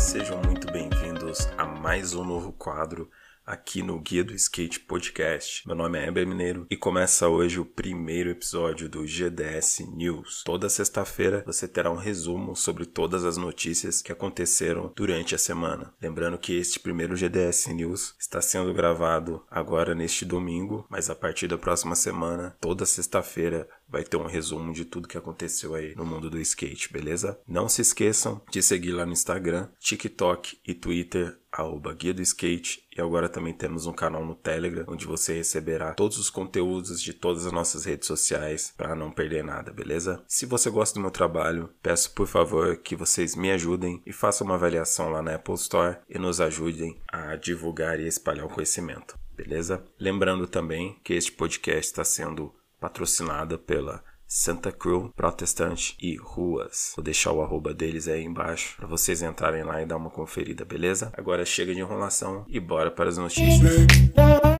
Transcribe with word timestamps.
Sejam 0.00 0.40
muito 0.42 0.66
bem-vindos 0.72 1.46
a 1.58 1.66
mais 1.66 2.14
um 2.14 2.24
novo 2.24 2.52
quadro 2.52 3.10
aqui 3.50 3.82
no 3.82 3.98
Guia 3.98 4.22
do 4.22 4.32
Skate 4.32 4.78
Podcast. 4.78 5.66
Meu 5.66 5.74
nome 5.74 5.98
é 5.98 6.06
Eber 6.06 6.24
Mineiro 6.24 6.68
e 6.70 6.76
começa 6.76 7.26
hoje 7.26 7.58
o 7.58 7.64
primeiro 7.64 8.30
episódio 8.30 8.88
do 8.88 9.04
GDS 9.04 9.80
News. 9.92 10.44
Toda 10.44 10.68
sexta-feira 10.68 11.42
você 11.44 11.66
terá 11.66 11.90
um 11.90 11.96
resumo 11.96 12.54
sobre 12.54 12.86
todas 12.86 13.24
as 13.24 13.36
notícias 13.36 14.00
que 14.00 14.12
aconteceram 14.12 14.92
durante 14.94 15.34
a 15.34 15.38
semana. 15.38 15.92
Lembrando 16.00 16.38
que 16.38 16.56
este 16.56 16.78
primeiro 16.78 17.16
GDS 17.16 17.66
News 17.74 18.14
está 18.20 18.40
sendo 18.40 18.72
gravado 18.72 19.44
agora 19.50 19.96
neste 19.96 20.24
domingo, 20.24 20.86
mas 20.88 21.10
a 21.10 21.16
partir 21.16 21.48
da 21.48 21.58
próxima 21.58 21.96
semana, 21.96 22.56
toda 22.60 22.86
sexta-feira, 22.86 23.68
vai 23.88 24.04
ter 24.04 24.16
um 24.16 24.26
resumo 24.26 24.72
de 24.72 24.84
tudo 24.84 25.08
que 25.08 25.18
aconteceu 25.18 25.74
aí 25.74 25.96
no 25.96 26.06
mundo 26.06 26.30
do 26.30 26.40
skate, 26.40 26.92
beleza? 26.92 27.40
Não 27.48 27.68
se 27.68 27.82
esqueçam 27.82 28.40
de 28.48 28.62
seguir 28.62 28.92
lá 28.92 29.04
no 29.04 29.12
Instagram, 29.12 29.68
TikTok 29.80 30.60
e 30.64 30.72
Twitter, 30.72 31.39
arroba 31.52 31.92
Guia 31.94 32.14
do 32.14 32.22
Skate. 32.22 32.82
E 32.96 33.00
agora 33.00 33.28
também 33.28 33.52
temos 33.52 33.86
um 33.86 33.92
canal 33.92 34.24
no 34.24 34.34
Telegram, 34.34 34.84
onde 34.88 35.06
você 35.06 35.34
receberá 35.34 35.94
todos 35.94 36.18
os 36.18 36.30
conteúdos 36.30 37.00
de 37.00 37.12
todas 37.12 37.46
as 37.46 37.52
nossas 37.52 37.84
redes 37.84 38.06
sociais 38.06 38.72
para 38.76 38.94
não 38.94 39.10
perder 39.10 39.44
nada, 39.44 39.72
beleza? 39.72 40.22
Se 40.28 40.46
você 40.46 40.70
gosta 40.70 40.94
do 40.94 41.02
meu 41.02 41.10
trabalho, 41.10 41.70
peço 41.82 42.12
por 42.12 42.26
favor 42.26 42.76
que 42.76 42.96
vocês 42.96 43.34
me 43.34 43.50
ajudem 43.50 44.02
e 44.04 44.12
façam 44.12 44.46
uma 44.46 44.54
avaliação 44.54 45.10
lá 45.10 45.22
na 45.22 45.34
Apple 45.34 45.54
Store 45.54 45.98
e 46.08 46.18
nos 46.18 46.40
ajudem 46.40 47.00
a 47.08 47.36
divulgar 47.36 47.98
e 48.00 48.06
espalhar 48.06 48.46
o 48.46 48.50
conhecimento, 48.50 49.18
beleza? 49.36 49.84
Lembrando 49.98 50.46
também 50.46 50.98
que 51.02 51.14
este 51.14 51.32
podcast 51.32 51.86
está 51.86 52.04
sendo 52.04 52.52
patrocinada 52.80 53.58
pela 53.58 54.02
Santa 54.32 54.70
Cruz 54.70 55.10
Protestante 55.16 55.96
e 56.00 56.14
Ruas. 56.14 56.92
Vou 56.94 57.02
deixar 57.02 57.32
o 57.32 57.42
arroba 57.42 57.74
deles 57.74 58.06
aí 58.06 58.22
embaixo 58.22 58.76
para 58.76 58.86
vocês 58.86 59.22
entrarem 59.22 59.64
lá 59.64 59.82
e 59.82 59.86
dar 59.86 59.96
uma 59.96 60.08
conferida, 60.08 60.64
beleza? 60.64 61.10
Agora 61.16 61.44
chega 61.44 61.74
de 61.74 61.80
enrolação 61.80 62.46
e 62.48 62.60
bora 62.60 62.92
para 62.92 63.08
as 63.08 63.18
notícias. 63.18 63.60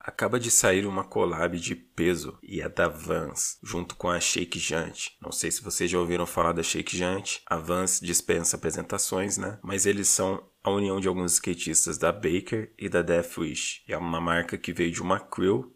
Acaba 0.00 0.40
de 0.40 0.50
sair 0.50 0.86
uma 0.86 1.04
collab 1.04 1.56
de 1.56 1.76
peso 1.76 2.36
e 2.42 2.60
é 2.60 2.68
da 2.68 2.88
Vans, 2.88 3.60
junto 3.62 3.94
com 3.94 4.10
a 4.10 4.18
Shake 4.18 4.58
Jant. 4.58 5.12
Não 5.22 5.30
sei 5.30 5.52
se 5.52 5.62
vocês 5.62 5.88
já 5.88 6.00
ouviram 6.00 6.26
falar 6.26 6.50
da 6.50 6.64
Shake 6.64 6.96
Jant. 6.96 7.40
A 7.46 7.56
Vans 7.56 8.00
dispensa 8.00 8.56
apresentações, 8.56 9.38
né? 9.38 9.60
Mas 9.62 9.86
eles 9.86 10.08
são 10.08 10.42
a 10.64 10.70
união 10.70 10.98
de 10.98 11.06
alguns 11.06 11.34
skatistas 11.34 11.96
da 11.96 12.10
Baker 12.10 12.72
e 12.76 12.88
da 12.88 13.02
Death 13.02 13.38
Wish. 13.38 13.82
É 13.86 13.96
uma 13.96 14.20
marca 14.20 14.58
que 14.58 14.72
veio 14.72 14.90
de 14.90 15.00
uma 15.00 15.20
crew 15.20 15.72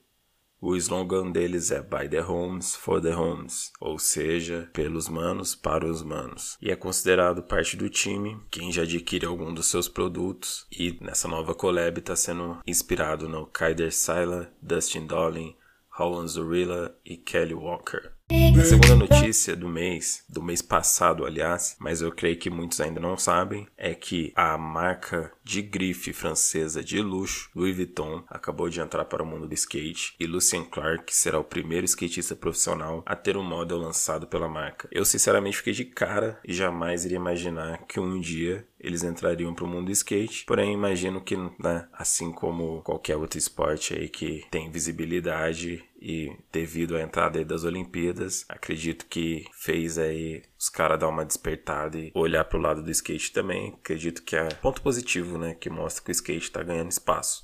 o 0.64 0.74
slogan 0.76 1.30
deles 1.30 1.70
é 1.70 1.82
By 1.82 2.08
the 2.08 2.22
Homes 2.22 2.74
for 2.74 2.98
the 2.98 3.14
Homes, 3.14 3.70
ou 3.78 3.98
seja, 3.98 4.70
pelos 4.72 5.10
manos 5.10 5.54
para 5.54 5.86
os 5.86 6.02
manos. 6.02 6.56
E 6.60 6.70
é 6.70 6.76
considerado 6.76 7.42
parte 7.42 7.76
do 7.76 7.90
time 7.90 8.40
quem 8.50 8.72
já 8.72 8.82
adquire 8.82 9.26
algum 9.26 9.52
dos 9.52 9.66
seus 9.66 9.88
produtos. 9.88 10.66
E 10.72 10.96
nessa 11.02 11.28
nova 11.28 11.54
collab 11.54 11.98
está 11.98 12.16
sendo 12.16 12.60
inspirado 12.66 13.28
no 13.28 13.46
Kaider 13.46 13.92
Sila, 13.92 14.50
Dustin 14.62 15.06
Dolin, 15.06 15.54
Howland 15.98 16.30
Zurilla 16.30 16.96
e 17.04 17.18
Kelly 17.18 17.54
Walker. 17.54 18.14
A 18.34 18.66
segunda 18.66 18.96
notícia 18.96 19.54
do 19.54 19.68
mês, 19.68 20.24
do 20.28 20.42
mês 20.42 20.62
passado, 20.62 21.24
aliás, 21.24 21.76
mas 21.78 22.00
eu 22.00 22.10
creio 22.10 22.36
que 22.36 22.50
muitos 22.50 22.80
ainda 22.80 22.98
não 22.98 23.16
sabem, 23.16 23.66
é 23.76 23.94
que 23.94 24.32
a 24.34 24.56
marca 24.56 25.30
de 25.44 25.60
grife 25.60 26.12
francesa 26.12 26.82
de 26.82 27.00
luxo, 27.00 27.50
Louis 27.54 27.76
Vuitton, 27.76 28.24
acabou 28.26 28.68
de 28.68 28.80
entrar 28.80 29.04
para 29.04 29.22
o 29.22 29.26
mundo 29.26 29.46
do 29.46 29.54
skate 29.54 30.14
e 30.18 30.26
Lucien 30.26 30.64
Clark 30.64 31.14
será 31.14 31.38
o 31.38 31.44
primeiro 31.44 31.84
skatista 31.84 32.34
profissional 32.34 33.02
a 33.04 33.14
ter 33.14 33.36
um 33.36 33.44
model 33.44 33.78
lançado 33.78 34.26
pela 34.26 34.48
marca. 34.48 34.88
Eu 34.90 35.04
sinceramente 35.04 35.58
fiquei 35.58 35.72
de 35.72 35.84
cara 35.84 36.40
e 36.44 36.52
jamais 36.52 37.04
iria 37.04 37.16
imaginar 37.16 37.86
que 37.86 38.00
um 38.00 38.18
dia 38.18 38.66
eles 38.80 39.02
entrariam 39.02 39.54
para 39.54 39.64
o 39.64 39.68
mundo 39.68 39.86
do 39.86 39.92
skate. 39.92 40.44
Porém, 40.44 40.72
imagino 40.72 41.20
que, 41.20 41.36
né, 41.36 41.88
assim 41.92 42.30
como 42.30 42.82
qualquer 42.82 43.16
outro 43.16 43.38
esporte 43.38 43.94
aí 43.94 44.08
que 44.08 44.44
tem 44.50 44.70
visibilidade 44.70 45.82
e 46.04 46.36
devido 46.52 46.96
à 46.96 47.00
entrada 47.00 47.42
das 47.44 47.64
Olimpíadas, 47.64 48.44
acredito 48.48 49.06
que 49.06 49.46
fez 49.54 49.96
aí 49.96 50.42
os 50.58 50.68
caras 50.68 51.00
dar 51.00 51.08
uma 51.08 51.24
despertada 51.24 51.98
e 51.98 52.12
olhar 52.14 52.44
para 52.44 52.58
o 52.58 52.62
lado 52.62 52.82
do 52.82 52.90
skate 52.90 53.32
também. 53.32 53.74
Acredito 53.80 54.22
que 54.22 54.36
é 54.36 54.48
ponto 54.48 54.82
positivo, 54.82 55.38
né, 55.38 55.54
que 55.54 55.70
mostra 55.70 56.04
que 56.04 56.10
o 56.10 56.12
skate 56.12 56.44
está 56.44 56.62
ganhando 56.62 56.90
espaço. 56.90 57.42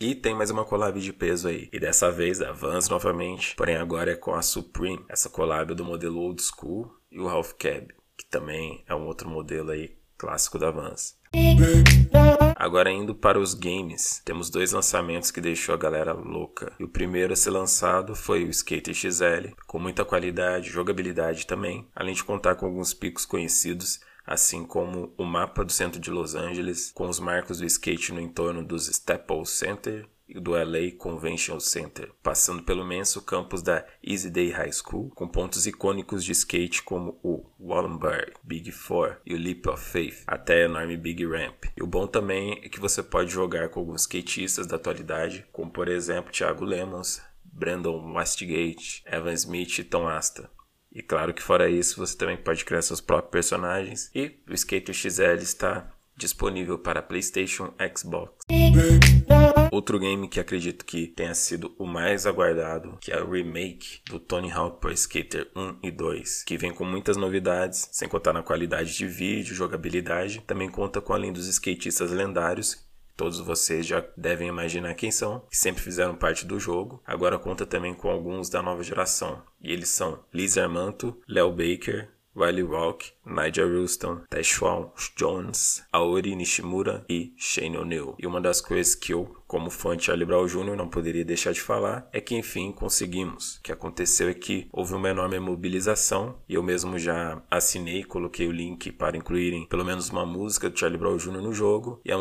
E 0.00 0.16
tem 0.16 0.34
mais 0.34 0.50
uma 0.50 0.64
collab 0.64 1.00
de 1.00 1.12
peso 1.12 1.46
aí. 1.46 1.68
E 1.72 1.78
dessa 1.78 2.10
vez 2.10 2.42
a 2.42 2.50
Vans 2.50 2.88
novamente, 2.88 3.54
porém 3.54 3.76
agora 3.76 4.10
é 4.10 4.16
com 4.16 4.34
a 4.34 4.42
Supreme. 4.42 5.04
Essa 5.08 5.30
collab 5.30 5.70
é 5.70 5.74
do 5.76 5.84
modelo 5.84 6.18
Old 6.18 6.42
School 6.42 6.92
e 7.08 7.20
o 7.20 7.28
Half 7.28 7.52
Cab 7.52 7.94
que 8.22 8.30
também 8.30 8.84
é 8.86 8.94
um 8.94 9.06
outro 9.06 9.28
modelo 9.28 9.70
aí 9.70 9.96
clássico 10.16 10.58
da 10.58 10.70
Vans. 10.70 11.16
Agora 12.62 12.92
indo 12.92 13.12
para 13.12 13.40
os 13.40 13.54
games, 13.54 14.22
temos 14.24 14.48
dois 14.48 14.70
lançamentos 14.70 15.32
que 15.32 15.40
deixou 15.40 15.74
a 15.74 15.76
galera 15.76 16.12
louca. 16.12 16.72
E 16.78 16.84
o 16.84 16.88
primeiro 16.88 17.32
a 17.32 17.36
ser 17.36 17.50
lançado 17.50 18.14
foi 18.14 18.44
o 18.44 18.50
Skater 18.50 18.94
XL, 18.94 19.52
com 19.66 19.80
muita 19.80 20.04
qualidade, 20.04 20.70
jogabilidade 20.70 21.44
também, 21.44 21.88
além 21.92 22.14
de 22.14 22.22
contar 22.22 22.54
com 22.54 22.64
alguns 22.64 22.94
picos 22.94 23.26
conhecidos, 23.26 23.98
assim 24.24 24.64
como 24.64 25.12
o 25.18 25.24
mapa 25.24 25.64
do 25.64 25.72
centro 25.72 26.00
de 26.00 26.08
Los 26.08 26.36
Angeles, 26.36 26.92
com 26.94 27.08
os 27.08 27.18
marcos 27.18 27.58
do 27.58 27.66
skate 27.66 28.12
no 28.12 28.20
entorno 28.20 28.64
dos 28.64 28.86
Staples 28.86 29.50
Center 29.50 30.08
e 30.28 30.38
do 30.38 30.52
LA 30.52 30.92
Convention 30.96 31.58
Center, 31.58 32.12
passando 32.22 32.62
pelo 32.62 32.82
imenso 32.82 33.22
campus 33.22 33.60
da 33.60 33.84
Easy 34.02 34.30
Day 34.30 34.50
High 34.50 34.72
School, 34.72 35.10
com 35.16 35.26
pontos 35.26 35.66
icônicos 35.66 36.24
de 36.24 36.30
skate 36.30 36.84
como 36.84 37.18
o 37.24 37.44
Wallenberg, 37.62 38.32
Big 38.42 38.72
Four 38.72 39.18
e 39.24 39.34
o 39.34 39.38
Leap 39.38 39.66
of 39.68 39.82
Faith, 39.82 40.24
até 40.26 40.62
a 40.62 40.64
enorme 40.64 40.96
Big 40.96 41.24
Ramp. 41.24 41.64
E 41.76 41.82
o 41.82 41.86
bom 41.86 42.06
também 42.06 42.60
é 42.62 42.68
que 42.68 42.80
você 42.80 43.02
pode 43.02 43.30
jogar 43.30 43.68
com 43.68 43.80
alguns 43.80 44.02
skatistas 44.02 44.66
da 44.66 44.76
atualidade, 44.76 45.46
como 45.52 45.70
por 45.70 45.88
exemplo 45.88 46.32
Thiago 46.32 46.64
Lemmons, 46.64 47.22
Brandon 47.44 48.14
Westgate, 48.14 49.04
Evan 49.06 49.34
Smith 49.34 49.78
e 49.78 49.84
Tom 49.84 50.08
Asta. 50.08 50.50
E 50.90 51.02
claro 51.02 51.32
que 51.32 51.42
fora 51.42 51.70
isso, 51.70 51.98
você 51.98 52.16
também 52.16 52.36
pode 52.36 52.64
criar 52.64 52.82
seus 52.82 53.00
próprios 53.00 53.30
personagens. 53.30 54.10
E 54.14 54.42
o 54.48 54.52
Skater 54.52 54.94
XL 54.94 55.40
está 55.40 55.90
disponível 56.16 56.78
para 56.78 57.00
PlayStation, 57.00 57.72
Xbox. 57.96 58.34
Outro 59.72 59.98
game 59.98 60.28
que 60.28 60.38
acredito 60.38 60.84
que 60.84 61.06
tenha 61.06 61.34
sido 61.34 61.74
o 61.78 61.86
mais 61.86 62.26
aguardado, 62.26 62.98
que 63.00 63.10
é 63.10 63.22
o 63.22 63.30
remake 63.30 64.02
do 64.04 64.20
Tony 64.20 64.52
Hawk 64.52 64.78
Pro 64.82 64.92
Skater 64.92 65.50
1 65.56 65.78
e 65.82 65.90
2, 65.90 66.44
que 66.44 66.58
vem 66.58 66.74
com 66.74 66.84
muitas 66.84 67.16
novidades, 67.16 67.88
sem 67.90 68.06
contar 68.06 68.34
na 68.34 68.42
qualidade 68.42 68.94
de 68.94 69.06
vídeo, 69.06 69.54
jogabilidade, 69.54 70.42
também 70.46 70.68
conta 70.68 71.00
com 71.00 71.14
além 71.14 71.32
dos 71.32 71.48
skatistas 71.48 72.10
lendários 72.10 72.86
todos 73.16 73.38
vocês 73.38 73.86
já 73.86 74.04
devem 74.16 74.48
imaginar 74.48 74.94
quem 74.94 75.10
são, 75.10 75.46
que 75.48 75.56
sempre 75.56 75.80
fizeram 75.80 76.16
parte 76.16 76.44
do 76.44 76.58
jogo. 76.58 77.00
Agora 77.06 77.38
conta 77.38 77.64
também 77.64 77.94
com 77.94 78.10
alguns 78.10 78.50
da 78.50 78.60
nova 78.60 78.82
geração. 78.82 79.42
E 79.60 79.72
eles 79.72 79.90
são 79.90 80.24
Liz 80.34 80.58
Armanto, 80.58 81.16
Léo 81.28 81.50
Baker, 81.52 82.10
Wiley 82.34 82.62
Rock, 82.62 83.12
Nigel 83.26 83.78
Ruston, 83.78 84.22
Teshwan 84.30 84.90
Jones, 85.16 85.84
Aori 85.92 86.34
Nishimura 86.34 87.04
e 87.08 87.34
Shane 87.36 87.76
O'Neill. 87.76 88.16
E 88.18 88.26
uma 88.26 88.40
das 88.40 88.60
coisas 88.60 88.94
que 88.94 89.12
eu, 89.12 89.36
como 89.52 89.68
fã 89.68 89.94
de 89.94 90.04
Charlie 90.04 90.24
Brown 90.24 90.46
Jr., 90.46 90.74
não 90.74 90.88
poderia 90.88 91.26
deixar 91.26 91.52
de 91.52 91.60
falar 91.60 92.08
é 92.10 92.22
que 92.22 92.34
enfim 92.34 92.72
conseguimos. 92.72 93.56
O 93.56 93.62
que 93.64 93.70
aconteceu 93.70 94.30
é 94.30 94.32
que 94.32 94.66
houve 94.72 94.94
uma 94.94 95.10
enorme 95.10 95.38
mobilização 95.38 96.36
e 96.48 96.54
eu 96.54 96.62
mesmo 96.62 96.98
já 96.98 97.42
assinei 97.50 98.02
coloquei 98.02 98.48
o 98.48 98.50
link 98.50 98.90
para 98.90 99.14
incluírem 99.14 99.66
pelo 99.66 99.84
menos 99.84 100.08
uma 100.08 100.24
música 100.24 100.70
do 100.70 100.78
Charlie 100.78 100.98
Brown 100.98 101.18
Jr. 101.18 101.42
no 101.42 101.52
jogo 101.52 102.00
e 102.02 102.10
a 102.10 102.16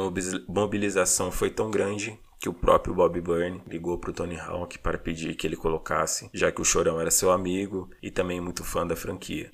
mobilização 0.49 1.31
foi 1.31 1.49
tão 1.49 1.71
grande 1.71 2.19
que 2.37 2.49
o 2.49 2.53
próprio 2.53 2.93
Bob 2.93 3.21
Byrne 3.21 3.61
ligou 3.65 3.97
para 3.97 4.09
o 4.09 4.13
Tony 4.13 4.37
Hawk 4.37 4.79
para 4.79 4.97
pedir 4.97 5.33
que 5.35 5.47
ele 5.47 5.55
colocasse, 5.55 6.29
já 6.33 6.51
que 6.51 6.59
o 6.59 6.65
Chorão 6.65 6.99
era 6.99 7.11
seu 7.11 7.31
amigo 7.31 7.89
e 8.03 8.11
também 8.11 8.41
muito 8.41 8.65
fã 8.65 8.85
da 8.85 8.95
franquia. 8.97 9.51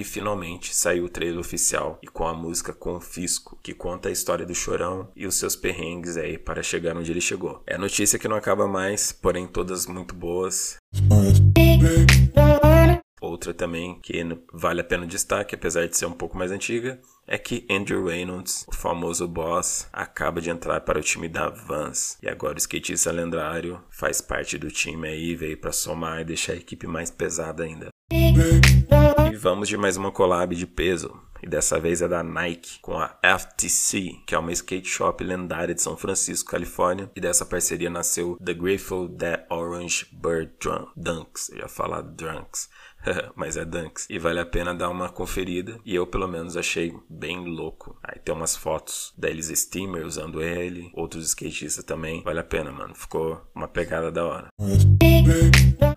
E 0.00 0.04
finalmente 0.04 0.74
saiu 0.74 1.04
o 1.04 1.08
trailer 1.10 1.38
oficial 1.38 1.98
e 2.02 2.06
com 2.06 2.26
a 2.26 2.32
música 2.32 2.72
Confisco, 2.72 3.58
que 3.62 3.74
conta 3.74 4.08
a 4.08 4.12
história 4.12 4.46
do 4.46 4.54
Chorão 4.54 5.10
e 5.14 5.26
os 5.26 5.34
seus 5.34 5.54
perrengues 5.54 6.16
aí 6.16 6.38
para 6.38 6.62
chegar 6.62 6.96
onde 6.96 7.10
ele 7.10 7.20
chegou. 7.20 7.62
É 7.66 7.76
notícia 7.76 8.18
que 8.18 8.26
não 8.26 8.34
acaba 8.34 8.66
mais, 8.66 9.12
porém 9.12 9.46
todas 9.46 9.84
muito 9.84 10.14
boas. 10.14 10.78
Outra 13.20 13.52
também 13.52 14.00
que 14.00 14.24
vale 14.54 14.80
a 14.80 14.84
pena 14.84 15.06
destaque, 15.06 15.54
apesar 15.54 15.86
de 15.86 15.94
ser 15.94 16.06
um 16.06 16.12
pouco 16.12 16.38
mais 16.38 16.50
antiga, 16.50 16.98
é 17.26 17.36
que 17.36 17.66
Andrew 17.70 18.06
Reynolds, 18.06 18.64
o 18.68 18.74
famoso 18.74 19.28
boss, 19.28 19.86
acaba 19.92 20.40
de 20.40 20.48
entrar 20.48 20.80
para 20.80 20.98
o 20.98 21.02
time 21.02 21.28
da 21.28 21.50
Vans. 21.50 22.16
E 22.22 22.28
agora 22.30 22.54
o 22.54 22.58
skatista 22.58 23.12
lendário 23.12 23.78
faz 23.90 24.22
parte 24.22 24.56
do 24.56 24.70
time 24.70 25.08
aí, 25.08 25.36
veio 25.36 25.58
para 25.58 25.72
somar 25.72 26.22
e 26.22 26.24
deixar 26.24 26.54
a 26.54 26.56
equipe 26.56 26.86
mais 26.86 27.10
pesada 27.10 27.64
ainda. 27.64 27.88
Vamos 29.42 29.70
de 29.70 29.76
mais 29.78 29.96
uma 29.96 30.12
collab 30.12 30.54
de 30.54 30.66
peso. 30.66 31.18
E 31.42 31.48
dessa 31.48 31.80
vez 31.80 32.02
é 32.02 32.08
da 32.08 32.22
Nike 32.22 32.78
com 32.80 32.98
a 32.98 33.18
FTC, 33.38 34.18
que 34.26 34.34
é 34.34 34.38
uma 34.38 34.52
skate 34.52 34.86
shop 34.86 35.24
lendária 35.24 35.74
de 35.74 35.80
São 35.80 35.96
Francisco, 35.96 36.50
Califórnia. 36.50 37.10
E 37.16 37.20
dessa 37.22 37.46
parceria 37.46 37.88
nasceu 37.88 38.36
The 38.44 38.52
Grateful 38.52 39.08
Dead 39.08 39.46
Orange 39.48 40.06
Bird 40.12 40.52
Dunks. 40.94 41.48
Eu 41.48 41.60
ia 41.60 41.68
falar 41.68 42.02
Drunks 42.02 42.68
mas 43.34 43.56
é 43.56 43.64
Dunks. 43.64 44.06
E 44.10 44.18
vale 44.18 44.40
a 44.40 44.44
pena 44.44 44.74
dar 44.74 44.90
uma 44.90 45.08
conferida. 45.08 45.80
E 45.86 45.94
eu, 45.94 46.06
pelo 46.06 46.28
menos, 46.28 46.54
achei 46.54 46.92
bem 47.08 47.42
louco. 47.42 47.96
Aí 48.02 48.18
tem 48.18 48.34
umas 48.34 48.54
fotos 48.54 49.14
da 49.16 49.30
Elisa 49.30 49.56
Steamer 49.56 50.04
usando 50.04 50.42
ele, 50.42 50.90
outros 50.92 51.24
skatistas 51.28 51.82
também. 51.82 52.22
Vale 52.22 52.40
a 52.40 52.44
pena, 52.44 52.70
mano. 52.70 52.94
Ficou 52.94 53.40
uma 53.54 53.66
pegada 53.66 54.12
da 54.12 54.22
hora. 54.22 54.48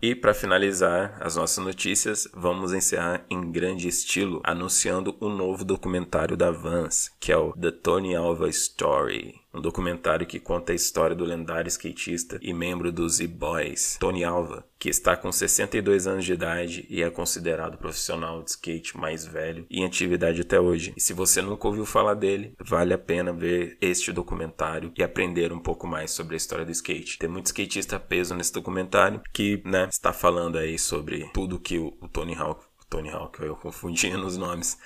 E 0.04 0.14
para 0.14 0.34
finalizar 0.34 1.18
as 1.22 1.38
nossas 1.38 1.64
notícias, 1.64 2.28
vamos 2.34 2.74
encerrar 2.74 3.26
em 3.30 3.50
grande 3.50 3.88
estilo 3.88 4.42
anunciando 4.44 5.16
o 5.18 5.28
um 5.28 5.34
novo 5.34 5.64
documentário 5.64 6.36
da 6.36 6.52
Vans, 6.52 7.10
que 7.22 7.32
é 7.32 7.38
o 7.38 7.54
The 7.54 7.72
Tony 7.72 8.14
Alva 8.14 8.50
Story 8.50 9.43
um 9.54 9.62
documentário 9.62 10.26
que 10.26 10.40
conta 10.40 10.72
a 10.72 10.76
história 10.76 11.16
do 11.16 11.24
lendário 11.24 11.68
skatista 11.68 12.40
e 12.42 12.54
membro 12.54 12.92
dos 12.92 13.16
Z-Boys, 13.16 13.98
Tony 14.00 14.24
Alva, 14.24 14.66
que 14.80 14.90
está 14.90 15.16
com 15.16 15.32
62 15.32 16.08
anos 16.08 16.26
de 16.26 16.34
idade 16.34 16.86
e 16.90 17.04
é 17.04 17.10
considerado 17.10 17.76
o 17.76 17.78
profissional 17.78 18.42
de 18.42 18.52
skate 18.52 18.98
mais 18.98 19.26
velho 19.26 19.66
em 19.70 19.86
atividade 19.86 20.42
até 20.42 20.60
hoje. 20.60 20.94
E 20.98 21.02
se 21.02 21.14
você 21.14 21.42
nunca 21.42 21.68
ouviu 21.68 21.86
falar 21.86 22.16
dele, 22.16 22.54
vale 22.60 22.94
a 22.94 22.98
pena 22.98 23.32
ver 23.32 23.78
este 23.80 24.12
documentário 24.12 24.92
e 24.98 25.04
aprender 25.04 25.54
um 25.54 25.60
pouco 25.60 25.86
mais 25.86 26.12
sobre 26.12 26.34
a 26.34 26.38
história 26.38 26.66
do 26.66 26.72
skate. 26.72 27.20
Tem 27.20 27.30
muito 27.30 27.46
skatista 27.48 28.00
peso 28.00 28.36
nesse 28.36 28.52
documentário 28.52 29.22
que, 29.32 29.62
né, 29.64 29.88
está 29.90 30.12
falando 30.12 30.58
aí 30.58 30.80
sobre 30.80 31.30
tudo 31.34 31.60
que 31.60 31.78
o, 31.78 31.92
Tony 32.12 32.36
Hawk, 32.36 32.64
Tony 32.90 33.10
Hawk, 33.10 33.42
eu 33.42 33.56
confundindo 33.56 34.26
os 34.28 34.38
nomes, 34.38 34.78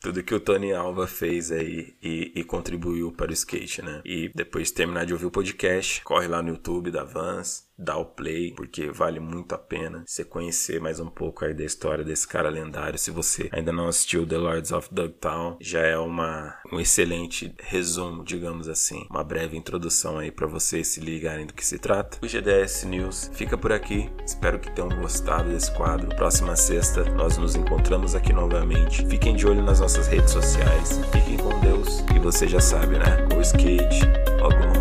tudo 0.00 0.22
que 0.22 0.34
o 0.34 0.40
Tony 0.40 0.72
Alva 0.72 1.06
fez 1.06 1.52
aí 1.52 1.94
e, 2.02 2.32
e, 2.34 2.42
contribuiu 2.42 3.12
para 3.12 3.30
o 3.30 3.34
skate, 3.34 3.82
né? 3.82 4.00
E 4.04 4.30
depois 4.34 4.68
de 4.68 4.74
terminar 4.74 5.04
de 5.04 5.12
ouvir 5.12 5.26
o 5.26 5.30
podcast, 5.30 6.02
corre 6.02 6.26
lá 6.26 6.42
no 6.42 6.48
YouTube 6.48 6.90
da 6.90 7.04
Vans, 7.04 7.68
dá 7.80 7.96
o 7.96 8.04
play, 8.04 8.52
porque 8.54 8.90
vale 8.90 9.18
muito 9.18 9.54
a 9.54 9.58
pena 9.58 10.04
você 10.06 10.24
conhecer 10.24 10.80
mais 10.80 11.00
um 11.00 11.08
pouco 11.08 11.44
aí 11.44 11.54
da 11.54 11.64
história 11.64 12.04
desse 12.04 12.28
cara 12.28 12.50
lendário. 12.50 12.98
Se 12.98 13.10
você 13.10 13.48
ainda 13.52 13.72
não 13.72 13.88
assistiu 13.88 14.26
The 14.26 14.36
Lords 14.36 14.70
of 14.70 14.88
Dogtown, 14.92 15.56
já 15.60 15.80
é 15.80 15.96
uma, 15.96 16.54
um 16.70 16.78
excelente 16.78 17.54
resumo, 17.58 18.22
digamos 18.24 18.68
assim, 18.68 19.06
uma 19.10 19.24
breve 19.24 19.56
introdução 19.56 20.18
aí 20.18 20.30
para 20.30 20.46
vocês 20.46 20.88
se 20.88 21.00
ligarem 21.00 21.46
do 21.46 21.54
que 21.54 21.64
se 21.64 21.78
trata. 21.78 22.18
O 22.22 22.28
GDS 22.28 22.84
News 22.84 23.30
fica 23.32 23.56
por 23.56 23.72
aqui. 23.72 24.10
Espero 24.24 24.58
que 24.58 24.70
tenham 24.70 24.88
gostado 25.00 25.50
desse 25.50 25.74
quadro. 25.74 26.14
Próxima 26.16 26.54
sexta 26.56 27.04
nós 27.14 27.38
nos 27.38 27.54
encontramos 27.54 28.14
aqui 28.14 28.32
novamente. 28.32 29.06
Fiquem 29.06 29.34
de 29.34 29.46
olho 29.46 29.62
nas 29.62 29.80
nossas 29.80 30.06
redes 30.06 30.30
sociais. 30.30 31.00
Fiquem 31.12 31.38
com 31.38 31.58
Deus 31.60 32.04
e 32.14 32.18
você 32.18 32.46
já 32.46 32.60
sabe, 32.60 32.98
né? 32.98 33.28
O 33.36 33.40
skate 33.40 34.00
logo 34.40 34.79